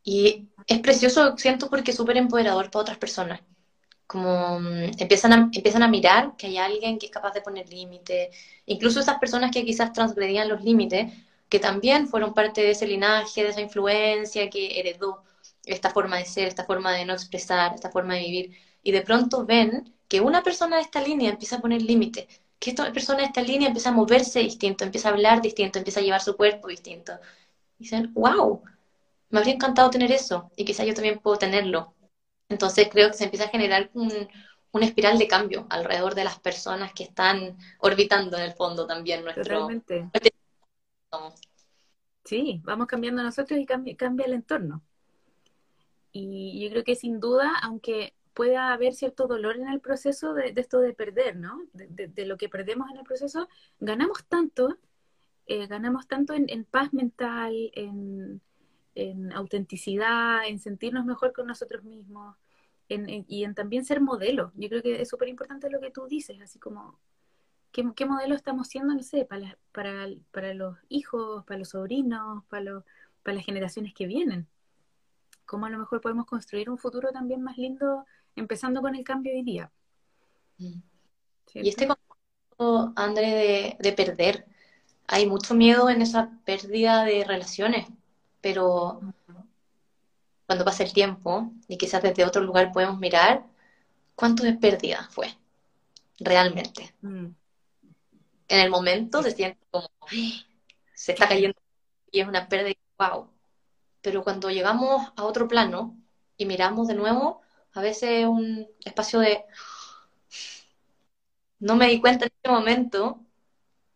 [0.04, 3.41] Y es precioso, siento, porque es súper empoderador para otras personas
[4.13, 7.67] como mm, empiezan a, empiezan a mirar que hay alguien que es capaz de poner
[7.69, 8.30] límites,
[8.65, 11.12] incluso esas personas que quizás transgredían los límites,
[11.54, 15.24] que también fueron parte de ese linaje, de esa influencia que heredó
[15.63, 19.04] esta forma de ser, esta forma de no expresar, esta forma de vivir, y de
[19.04, 22.26] pronto ven que una persona de esta línea empieza a poner límites,
[22.58, 26.00] que esta persona de esta línea empieza a moverse distinto, empieza a hablar distinto, empieza
[26.00, 27.13] a llevar su cuerpo distinto.
[27.78, 28.63] Y dicen, wow,
[29.30, 31.94] me habría encantado tener eso, y quizás yo también puedo tenerlo.
[32.50, 34.12] Entonces creo que se empieza a generar un,
[34.72, 39.24] una espiral de cambio alrededor de las personas que están orbitando en el fondo también
[39.24, 39.44] nuestro...
[39.44, 40.10] Totalmente.
[42.23, 44.84] Sí, vamos cambiando nosotros y cambia, cambia el entorno.
[46.12, 50.54] Y yo creo que sin duda, aunque pueda haber cierto dolor en el proceso de,
[50.56, 51.62] esto de perder, ¿no?
[51.73, 53.47] De, lo que perdemos en el proceso,
[53.80, 54.78] ganamos tanto,
[55.47, 58.41] eh, ganamos tanto en, paz mental, en,
[58.95, 62.36] en autenticidad, en sentirnos mejor con nosotros mismos
[62.88, 64.52] y en también ser modelo.
[64.56, 66.99] Yo creo que es súper importante lo que tú dices, así como,
[67.74, 72.84] ¿qué, modelo estamos siendo, no sé, para, para, para los hijos, para los sobrinos, para,
[73.24, 74.48] para las generaciones que vienen?
[75.46, 78.06] ¿Cómo a lo mejor podemos construir un futuro también más lindo
[78.38, 79.72] empezando con el cambio hoy día?
[80.60, 80.80] Mm.
[81.56, 84.46] Y este concepto, André, de, de perder,
[85.08, 87.88] hay mucho miedo en esa pérdida de relaciones
[88.44, 89.00] pero
[90.46, 93.46] cuando pasa el tiempo y quizás desde otro lugar podemos mirar
[94.16, 95.34] cuánto de pérdida fue
[96.20, 96.94] realmente.
[97.02, 97.28] Mm.
[98.54, 99.89] En el momento se siente como
[100.94, 101.58] se está cayendo
[102.12, 103.28] y es una pérdida, wow.
[104.04, 105.98] Pero cuando llegamos a otro plano
[106.38, 107.42] y miramos de nuevo,
[107.74, 109.44] a veces un espacio de
[111.58, 113.26] no me di cuenta en ese momento,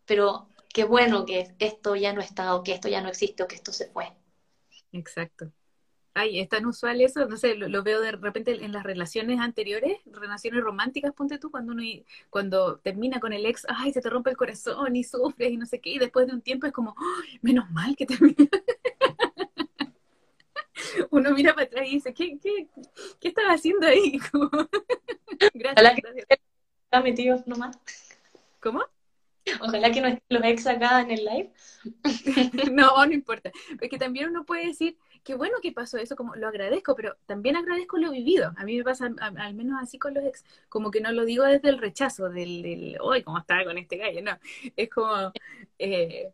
[0.05, 3.47] pero qué bueno que esto ya no está o que esto ya no existe o
[3.47, 4.11] que esto se fue.
[4.91, 5.51] Exacto.
[6.19, 9.99] Ay, es tan usual eso, no sé, lo, veo de repente en las relaciones anteriores,
[10.05, 11.83] relaciones románticas, ponte tú, cuando uno
[12.31, 15.67] cuando termina con el ex, ay, se te rompe el corazón y sufres y no
[15.67, 16.95] sé qué, y después de un tiempo es como,
[17.43, 18.35] menos mal que terminó.
[21.11, 22.67] uno mira para atrás y dice, ¿qué, qué,
[23.19, 24.19] qué estaba haciendo ahí?
[25.53, 26.03] gracias.
[26.83, 27.77] Está metido nomás.
[28.59, 28.83] ¿Cómo?
[29.61, 31.51] Ojalá que no estén los ex acá en el live.
[32.71, 33.51] no, no importa.
[33.79, 34.97] Porque también uno puede decir,
[35.27, 38.53] qué bueno que pasó eso, como lo agradezco, pero también agradezco lo vivido.
[38.55, 41.43] A mí me pasa al menos así con los ex, como que no lo digo
[41.43, 44.21] desde el rechazo, del, del hoy, ¿cómo estaba con este gallo?
[44.21, 44.39] No,
[44.77, 45.33] es como,
[45.79, 46.31] eh,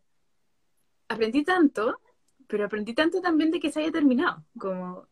[1.08, 2.00] aprendí tanto,
[2.46, 5.08] pero aprendí tanto también de que se haya terminado, como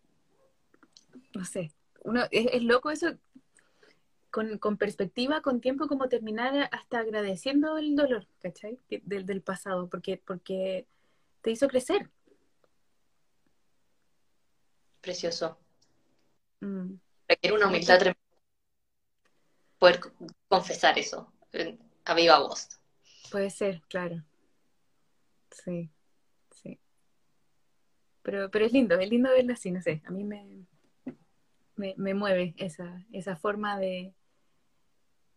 [1.34, 1.72] no sé,
[2.04, 3.16] uno, es, loco eso,
[4.30, 8.78] con, con, perspectiva, con tiempo, como terminar hasta agradeciendo el dolor, ¿cachai?
[8.88, 10.86] Del, del pasado, porque, porque
[11.40, 12.08] te hizo crecer.
[15.02, 15.58] Precioso.
[16.60, 16.94] Mm.
[17.28, 18.22] Requiere una humildad tremenda
[19.82, 19.98] poder
[20.46, 21.32] confesar eso
[22.04, 22.68] a viva voz.
[23.32, 24.22] Puede ser, claro.
[25.50, 25.90] Sí,
[26.52, 26.78] sí.
[28.22, 30.68] Pero, pero es lindo, es lindo verlo así, no sé, a mí me,
[31.74, 34.14] me, mueve esa, esa forma de,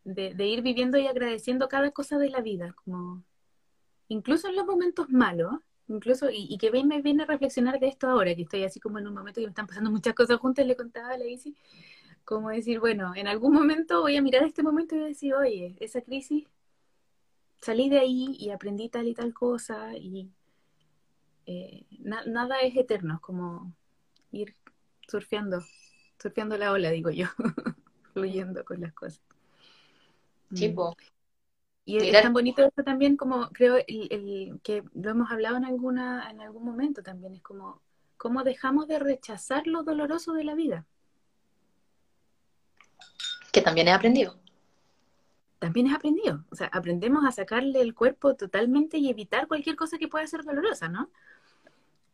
[0.03, 3.23] de, ir viviendo y agradeciendo cada cosa de la vida, como
[4.09, 5.55] incluso en los momentos malos,
[5.87, 9.07] incluso, y, que me viene a reflexionar de esto ahora, que estoy así como en
[9.07, 11.55] un momento que me están pasando muchas cosas juntas, le contaba a la Isi,
[12.23, 16.01] como decir, bueno, en algún momento voy a mirar este momento y decir, oye, esa
[16.01, 16.47] crisis,
[17.61, 20.31] salí de ahí y aprendí tal y tal cosa, y
[21.45, 23.75] eh, nada es eterno, como
[24.31, 24.55] ir
[25.07, 25.63] surfeando,
[26.19, 27.27] surfeando la ola, digo yo,
[28.13, 29.21] fluyendo con las cosas.
[30.53, 30.95] Tipo.
[31.85, 36.31] Y es, tan bonito esto también como creo el, que lo hemos hablado en alguna
[36.31, 37.79] en algún momento también es como
[38.17, 40.85] cómo dejamos de rechazar lo doloroso de la vida.
[43.51, 44.35] Que también he aprendido.
[45.59, 46.43] También he aprendido.
[46.49, 50.43] O sea, aprendemos a sacarle el cuerpo totalmente y evitar cualquier cosa que pueda ser
[50.43, 51.09] dolorosa, ¿no?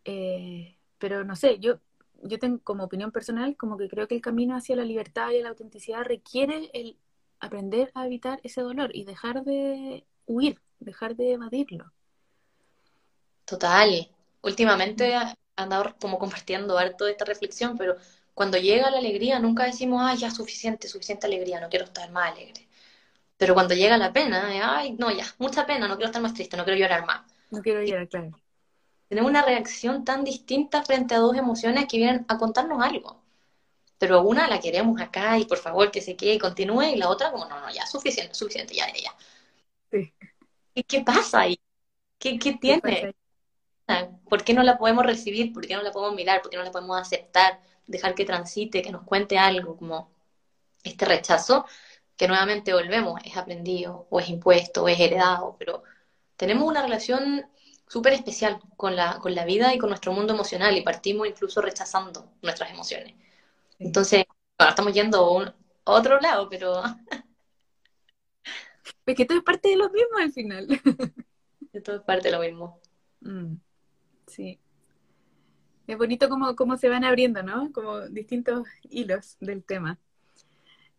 [0.03, 1.79] Eh, pero no sé, yo,
[2.23, 5.41] yo tengo como opinión personal, como que creo que el camino hacia la libertad y
[5.41, 6.97] la autenticidad requiere el
[7.41, 11.91] aprender a evitar ese dolor y dejar de huir, dejar de evadirlo.
[13.45, 14.09] Total.
[14.43, 15.13] Últimamente
[15.55, 17.95] andado como compartiendo harto de esta reflexión, pero
[18.33, 22.31] cuando llega la alegría nunca decimos, ay, ya suficiente, suficiente alegría, no quiero estar más
[22.31, 22.67] alegre.
[23.37, 26.57] Pero cuando llega la pena, ay, no, ya, mucha pena, no quiero estar más triste,
[26.57, 27.21] no quiero llorar más.
[27.49, 28.31] No quiero llorar, claro.
[29.09, 33.20] Tenemos una reacción tan distinta frente a dos emociones que vienen a contarnos algo
[34.01, 37.07] pero una la queremos acá y por favor que se quede y continúe, y la
[37.07, 39.15] otra como, no, no, ya, suficiente, suficiente, ya, ya,
[39.91, 40.11] Sí.
[40.73, 41.59] ¿Y qué pasa ahí?
[42.17, 43.13] ¿Qué, qué tiene?
[44.27, 45.53] ¿Por qué no la podemos recibir?
[45.53, 46.41] ¿Por qué no la podemos mirar?
[46.41, 47.59] ¿Por qué no la podemos aceptar?
[47.85, 50.09] Dejar que transite, que nos cuente algo, como
[50.83, 51.67] este rechazo,
[52.17, 55.83] que nuevamente volvemos, es aprendido, o es impuesto, o es heredado, pero
[56.37, 57.45] tenemos una relación
[57.87, 61.61] súper especial con la, con la vida y con nuestro mundo emocional y partimos incluso
[61.61, 63.13] rechazando nuestras emociones.
[63.81, 64.25] Entonces,
[64.57, 66.81] ahora estamos yendo a, otro lado, pero...
[69.05, 70.67] Es que todo es parte de lo mismo al final.
[71.83, 72.79] todo es parte de lo mismo.
[73.23, 73.57] Mm,
[74.25, 74.59] sí.
[75.85, 77.71] Es bonito cómo, cómo se van abriendo, ¿no?
[77.71, 79.99] Como distintos hilos del tema.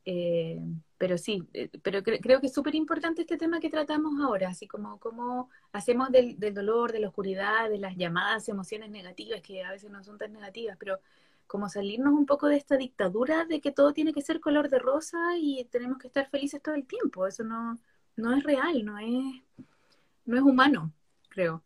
[0.04, 0.60] Eh,
[0.98, 4.68] pero sí, eh, pero creo que es súper importante este tema que tratamos ahora, así
[4.68, 9.64] como cómo hacemos del, del, dolor, de la oscuridad, de las llamadas emociones negativas, que
[9.64, 11.00] a veces no son tan negativas, pero
[11.52, 14.78] como salirnos un poco de esta dictadura de que todo tiene que ser color de
[14.78, 17.26] rosa y tenemos que estar felices todo el tiempo.
[17.26, 17.78] Eso no,
[18.16, 19.42] no es real, no es,
[20.24, 20.94] no es humano,
[21.28, 21.62] creo.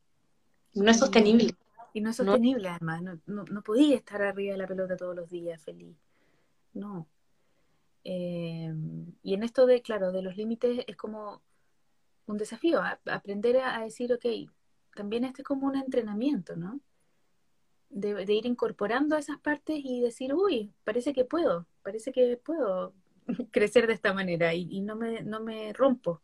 [0.75, 1.55] No es sostenible.
[1.94, 3.01] Y no es sostenible, además.
[3.27, 5.96] No, no, podía estar arriba de la pelota todos los días feliz.
[6.75, 7.07] No.
[8.03, 8.75] Eh,
[9.22, 11.42] y en esto de, claro, de los límites es como
[12.27, 14.51] un desafío, aprender a, a, decir, ok,
[14.96, 16.81] también este es como un entrenamiento, ¿no?
[17.90, 22.94] De, ir incorporando esas partes y decir, uy, parece que puedo, parece que puedo
[23.51, 26.20] crecer de esta manera y, no, me, no me rompo,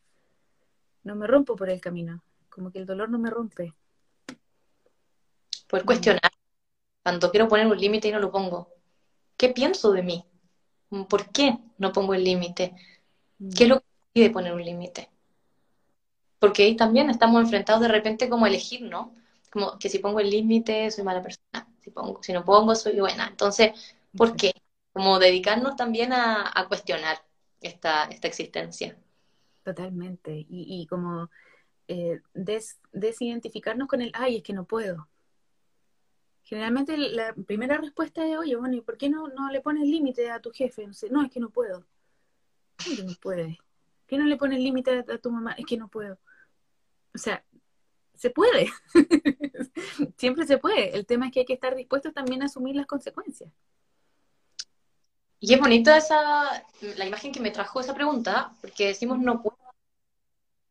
[1.04, 3.74] no me rompo por el camino, como que el dolor no me rompe.
[5.68, 6.30] Poder cuestionar,
[7.02, 8.68] cuando quiero poner un límite y no lo pongo,
[9.36, 10.24] ¿qué pienso de mí?
[11.08, 12.74] ¿Por qué no pongo el límite?
[13.56, 15.10] ¿Qué es lo que pide poner un límite?
[16.38, 19.14] Porque ahí también estamos enfrentados de repente como a elegir, ¿no?
[19.52, 22.98] Como que si pongo el límite soy mala persona, si, pongo, si no pongo soy
[22.98, 23.28] buena.
[23.28, 24.52] Entonces, ¿por qué?
[24.94, 27.18] Como dedicarnos también a, cuestionar
[27.60, 28.96] esta, esta existencia.
[29.62, 30.34] Totalmente.
[30.34, 31.28] Y, y como
[31.86, 35.08] eh, des, desidentificarnos con el, ay, es que no puedo.
[36.44, 40.30] Generalmente la primera respuesta es, oye, bueno, ¿y por qué no, no le pones límite
[40.30, 40.86] a tu jefe?
[40.86, 41.84] No, sé, no, es que no puedo.
[42.82, 43.56] ¿Cómo que no puedes?
[43.58, 45.52] ¿Por qué no le pones límite a tu mamá?
[45.52, 46.18] Es que no puedo.
[47.14, 47.44] O sea,
[48.22, 48.70] se puede.
[50.16, 50.94] Siempre se puede.
[50.96, 53.50] El tema es que hay que estar dispuestos también a asumir las consecuencias.
[55.40, 56.64] Y es bonito esa,
[56.96, 59.58] la imagen que me trajo esa pregunta, porque decimos no puedo.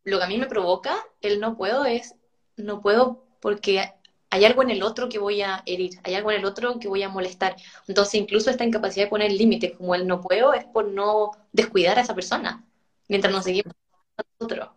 [0.05, 2.15] Lo que a mí me provoca el no puedo es
[2.55, 3.93] no puedo porque
[4.29, 6.87] hay algo en el otro que voy a herir, hay algo en el otro que
[6.87, 7.57] voy a molestar.
[7.85, 11.99] Entonces, incluso esta incapacidad de poner límites, como el no puedo, es por no descuidar
[11.99, 12.65] a esa persona,
[13.09, 13.73] mientras nos seguimos
[14.17, 14.69] a nosotros.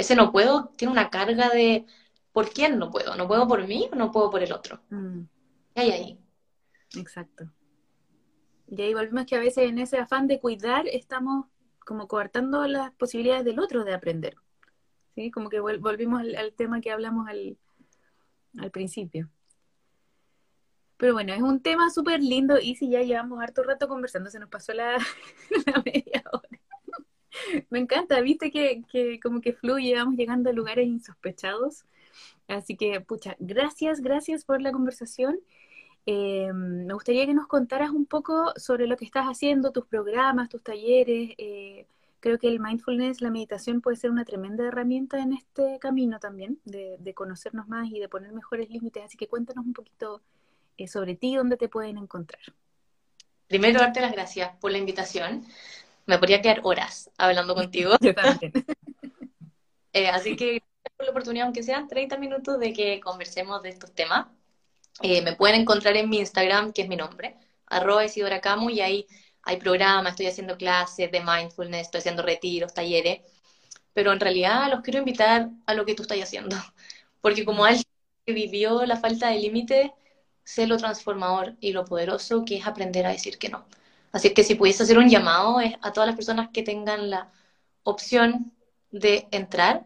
[0.00, 1.86] Ese no puedo tiene una carga de
[2.32, 3.16] ¿por quién no puedo?
[3.16, 4.80] ¿No puedo por mí o no puedo por el otro?
[4.90, 5.22] Mm.
[5.74, 6.18] ¿Qué hay ahí?
[6.96, 7.50] Exacto.
[8.66, 11.46] Y ahí volvemos que a veces en ese afán de cuidar estamos
[11.84, 14.36] como coartando las posibilidades del otro de aprender.
[15.14, 15.30] ¿Sí?
[15.30, 17.58] Como que volvimos al, tema que hablamos al,
[18.58, 19.28] al principio.
[20.96, 24.38] Pero bueno, es un tema súper lindo y si ya llevamos harto rato conversando, se
[24.38, 24.98] nos pasó la,
[25.84, 26.39] media hora.
[27.70, 31.84] Me encanta, viste que, como que fluye, vamos llegando a lugares insospechados.
[32.48, 35.38] Así que, pucha, gracias, gracias por la conversación.
[36.06, 40.48] Eh, me gustaría que nos contaras un poco sobre lo que estás haciendo, tus programas,
[40.48, 41.30] tus talleres.
[41.38, 41.86] Eh,
[42.20, 46.58] creo que el mindfulness, la meditación puede ser una tremenda herramienta en este camino también,
[46.64, 49.04] de, conocernos más y de poner mejores límites.
[49.04, 50.22] Así que cuéntanos un poquito
[50.76, 52.42] eh, sobre ti, dónde te pueden encontrar.
[53.46, 55.44] Primero, darte las gracias por la invitación.
[56.10, 57.92] Me podría quedar horas hablando contigo.
[58.00, 58.52] Yo también.
[60.12, 60.60] así que
[60.96, 64.26] por la oportunidad, aunque sean 30 minutos, de que conversemos de estos temas.
[65.02, 67.36] Eh, me pueden encontrar en mi Instagram, que es mi nombre,
[67.66, 69.06] arroba Isidora Camu, y ahí
[69.42, 73.20] hay programas, estoy haciendo clases de mindfulness, estoy haciendo retiros, talleres,
[73.94, 76.56] pero en realidad los quiero invitar a lo que tú estás haciendo,
[77.20, 77.84] porque como alguien
[78.26, 79.94] que vivió la falta de límite,
[80.42, 83.64] sé lo transformador y lo poderoso que es aprender a decir que no.
[84.12, 87.32] Así que si pudiese hacer un llamado es a todas las personas que tengan la
[87.84, 88.52] opción
[88.90, 89.84] de entrar,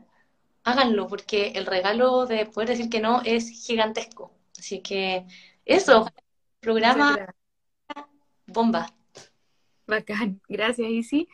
[0.65, 4.33] háganlo, porque el regalo de poder decir que no es gigantesco.
[4.59, 5.27] Así que
[5.65, 6.07] eso,
[6.61, 7.35] programa
[8.47, 8.87] bomba.
[9.87, 11.29] Bacán, gracias Isi.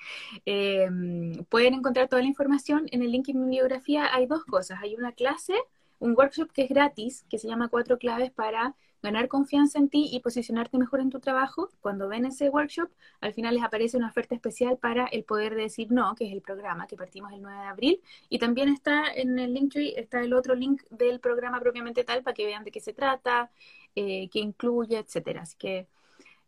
[0.45, 4.12] Em, pueden encontrar toda la información en el link en mi biografía.
[4.12, 4.80] Hay dos cosas.
[4.82, 5.55] Hay una clase,
[6.01, 10.09] un workshop que es gratis, que se llama Cuatro claves para ganar confianza en ti
[10.12, 12.90] y posicionarte mejor en tu trabajo, cuando ven ese workshop,
[13.20, 16.42] al final les aparece una oferta especial para el poder decir no, que es el
[16.42, 18.01] programa que partimos el 9 de abril.
[18.28, 22.34] Y también está en el Linktree, está el otro link del programa propiamente tal para
[22.34, 23.51] que vean de qué se trata,
[23.94, 25.42] eh, qué incluye, etcétera.
[25.42, 25.86] Así que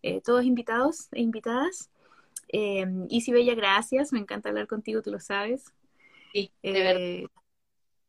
[0.03, 1.91] eh, todos invitados e invitadas.
[2.49, 4.13] Eh, y si Bella, gracias.
[4.13, 5.73] Me encanta hablar contigo, tú lo sabes.
[6.33, 7.31] Sí, de verdad.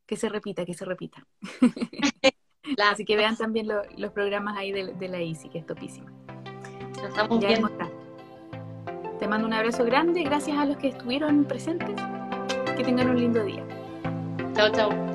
[0.06, 1.26] Que se repita, que se repita.
[2.92, 6.12] Así que vean también los programas ahí de, la ICI, que es topísima.
[7.08, 7.60] estamos ya
[9.20, 11.96] Te mando un abrazo grande, gracias a los que estuvieron presentes.
[12.76, 13.64] Que tengan un lindo día.
[14.56, 15.13] Chao, chao.